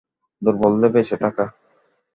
দুর্বলদের 0.41 0.91
বেঁচে 0.95 1.15
থাকা। 1.23 1.45